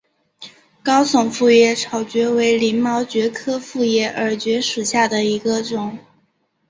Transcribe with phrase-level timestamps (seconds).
[0.83, 5.99] 高耸复叶耳蕨为鳞毛蕨科复叶耳蕨属下的一个种。